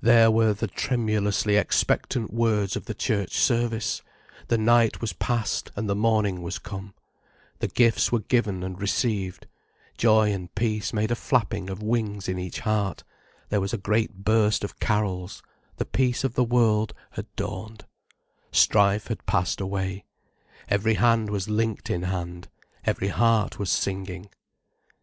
There 0.00 0.30
were 0.30 0.54
the 0.54 0.66
tremulously 0.66 1.58
expectant 1.58 2.32
words 2.32 2.74
of 2.74 2.86
the 2.86 2.94
church 2.94 3.32
service, 3.38 4.00
the 4.48 4.56
night 4.56 5.02
was 5.02 5.12
past 5.12 5.70
and 5.76 5.90
the 5.90 5.94
morning 5.94 6.40
was 6.40 6.58
come, 6.58 6.94
the 7.58 7.68
gifts 7.68 8.10
were 8.10 8.20
given 8.20 8.62
and 8.62 8.80
received, 8.80 9.46
joy 9.98 10.32
and 10.32 10.54
peace 10.54 10.94
made 10.94 11.10
a 11.10 11.14
flapping 11.14 11.68
of 11.68 11.82
wings 11.82 12.30
in 12.30 12.38
each 12.38 12.60
heart, 12.60 13.04
there 13.50 13.60
was 13.60 13.74
a 13.74 13.76
great 13.76 14.24
burst 14.24 14.64
of 14.64 14.80
carols, 14.80 15.42
the 15.76 15.84
Peace 15.84 16.24
of 16.24 16.32
the 16.32 16.44
World 16.44 16.94
had 17.10 17.26
dawned, 17.36 17.84
strife 18.50 19.08
had 19.08 19.26
passed 19.26 19.60
away, 19.60 20.06
every 20.66 20.94
hand 20.94 21.28
was 21.28 21.50
linked 21.50 21.90
in 21.90 22.04
hand, 22.04 22.48
every 22.86 23.08
heart 23.08 23.58
was 23.58 23.68
singing. 23.68 24.30